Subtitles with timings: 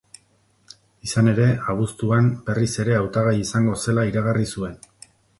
[1.07, 1.43] Izan ere,
[1.73, 4.73] abuztuan, berriz ere hautagai izango zela iragarri zuen.